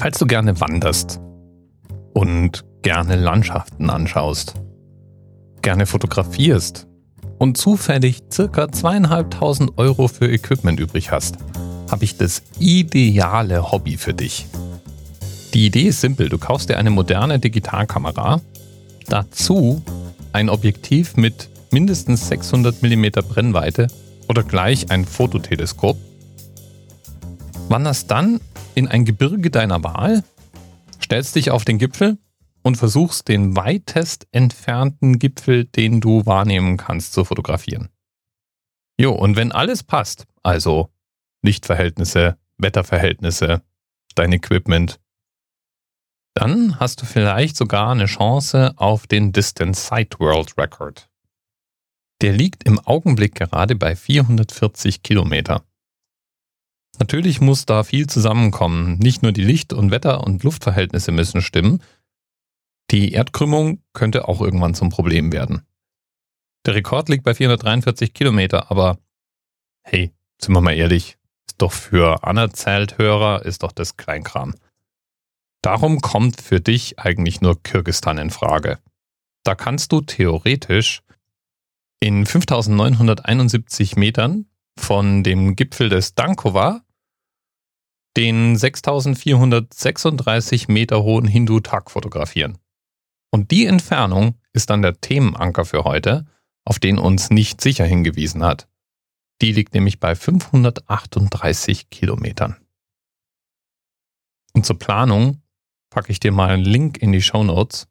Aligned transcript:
Falls 0.00 0.16
du 0.16 0.24
gerne 0.26 0.58
wanderst 0.58 1.20
und 2.14 2.64
gerne 2.80 3.16
Landschaften 3.16 3.90
anschaust, 3.90 4.54
gerne 5.60 5.84
fotografierst 5.84 6.86
und 7.36 7.58
zufällig 7.58 8.22
circa 8.32 8.72
zweieinhalbtausend 8.72 9.76
Euro 9.76 10.08
für 10.08 10.32
Equipment 10.32 10.80
übrig 10.80 11.12
hast, 11.12 11.36
habe 11.90 12.04
ich 12.04 12.16
das 12.16 12.40
ideale 12.58 13.72
Hobby 13.72 13.98
für 13.98 14.14
dich. 14.14 14.46
Die 15.52 15.66
Idee 15.66 15.88
ist 15.88 16.00
simpel. 16.00 16.30
Du 16.30 16.38
kaufst 16.38 16.70
dir 16.70 16.78
eine 16.78 16.88
moderne 16.88 17.38
Digitalkamera, 17.38 18.40
dazu 19.06 19.82
ein 20.32 20.48
Objektiv 20.48 21.18
mit 21.18 21.50
mindestens 21.72 22.26
600 22.28 22.82
mm 22.82 23.04
Brennweite 23.28 23.88
oder 24.30 24.44
gleich 24.44 24.90
ein 24.90 25.04
Fototeleskop, 25.04 25.98
wanderst 27.68 28.10
dann 28.10 28.40
in 28.74 28.88
ein 28.88 29.04
Gebirge 29.04 29.50
deiner 29.50 29.82
Wahl, 29.82 30.24
stellst 31.02 31.36
dich 31.36 31.50
auf 31.50 31.64
den 31.64 31.78
Gipfel 31.78 32.18
und 32.62 32.76
versuchst 32.76 33.28
den 33.28 33.56
weitest 33.56 34.26
entfernten 34.32 35.18
Gipfel, 35.18 35.64
den 35.64 36.00
du 36.00 36.26
wahrnehmen 36.26 36.76
kannst, 36.76 37.12
zu 37.12 37.24
fotografieren. 37.24 37.88
Jo, 38.98 39.12
und 39.12 39.36
wenn 39.36 39.52
alles 39.52 39.82
passt, 39.82 40.26
also 40.42 40.90
Lichtverhältnisse, 41.42 42.36
Wetterverhältnisse, 42.58 43.62
dein 44.14 44.32
Equipment, 44.32 45.00
dann 46.34 46.78
hast 46.78 47.02
du 47.02 47.06
vielleicht 47.06 47.56
sogar 47.56 47.90
eine 47.90 48.06
Chance 48.06 48.74
auf 48.76 49.06
den 49.06 49.32
Distance 49.32 49.86
Sight 49.86 50.20
World 50.20 50.56
Record. 50.58 51.08
Der 52.20 52.32
liegt 52.32 52.64
im 52.64 52.78
Augenblick 52.78 53.34
gerade 53.34 53.74
bei 53.74 53.96
440 53.96 55.02
Kilometer. 55.02 55.64
Natürlich 57.00 57.40
muss 57.40 57.64
da 57.64 57.82
viel 57.82 58.06
zusammenkommen. 58.06 58.98
Nicht 58.98 59.22
nur 59.22 59.32
die 59.32 59.42
Licht- 59.42 59.72
und 59.72 59.90
Wetter- 59.90 60.22
und 60.22 60.44
Luftverhältnisse 60.44 61.12
müssen 61.12 61.40
stimmen. 61.40 61.82
Die 62.90 63.12
Erdkrümmung 63.12 63.82
könnte 63.94 64.28
auch 64.28 64.42
irgendwann 64.42 64.74
zum 64.74 64.90
Problem 64.90 65.32
werden. 65.32 65.62
Der 66.66 66.74
Rekord 66.74 67.08
liegt 67.08 67.24
bei 67.24 67.34
443 67.34 68.12
Kilometer, 68.12 68.70
aber 68.70 68.98
hey, 69.82 70.12
sind 70.38 70.54
wir 70.54 70.60
mal 70.60 70.74
ehrlich, 70.74 71.16
ist 71.48 71.62
doch 71.62 71.72
für 71.72 72.22
anerzählt 72.22 72.98
Hörer, 72.98 73.46
ist 73.46 73.62
doch 73.62 73.72
das 73.72 73.96
Kleinkram. 73.96 74.54
Darum 75.62 76.02
kommt 76.02 76.38
für 76.38 76.60
dich 76.60 76.98
eigentlich 76.98 77.40
nur 77.40 77.62
Kirgistan 77.62 78.18
in 78.18 78.30
Frage. 78.30 78.78
Da 79.42 79.54
kannst 79.54 79.92
du 79.92 80.02
theoretisch 80.02 81.00
in 81.98 82.26
5971 82.26 83.96
Metern 83.96 84.46
von 84.78 85.22
dem 85.22 85.56
Gipfel 85.56 85.88
des 85.88 86.14
Dankova 86.14 86.82
den 88.16 88.56
6436 88.56 90.68
Meter 90.68 91.02
hohen 91.02 91.26
Hindu-Tag 91.26 91.90
fotografieren. 91.90 92.58
Und 93.30 93.50
die 93.50 93.66
Entfernung 93.66 94.34
ist 94.52 94.70
dann 94.70 94.82
der 94.82 95.00
Themenanker 95.00 95.64
für 95.64 95.84
heute, 95.84 96.26
auf 96.64 96.78
den 96.78 96.98
uns 96.98 97.30
nicht 97.30 97.60
sicher 97.60 97.84
hingewiesen 97.84 98.42
hat. 98.42 98.68
Die 99.40 99.52
liegt 99.52 99.74
nämlich 99.74 100.00
bei 100.00 100.14
538 100.14 101.90
Kilometern. 101.90 102.56
Und 104.52 104.66
zur 104.66 104.78
Planung 104.78 105.42
packe 105.90 106.12
ich 106.12 106.20
dir 106.20 106.32
mal 106.32 106.50
einen 106.50 106.64
Link 106.64 106.98
in 106.98 107.12
die 107.12 107.22
Show 107.22 107.44
Notes, 107.44 107.88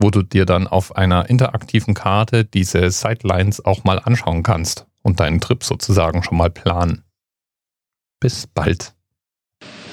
wo 0.00 0.10
du 0.10 0.22
dir 0.22 0.46
dann 0.46 0.66
auf 0.66 0.96
einer 0.96 1.28
interaktiven 1.28 1.94
Karte 1.94 2.44
diese 2.44 2.90
Sidelines 2.90 3.64
auch 3.64 3.84
mal 3.84 3.98
anschauen 3.98 4.42
kannst 4.42 4.86
und 5.02 5.20
deinen 5.20 5.40
Trip 5.40 5.62
sozusagen 5.62 6.22
schon 6.22 6.38
mal 6.38 6.50
planen. 6.50 7.04
Bis 8.20 8.46
bald. 8.46 8.94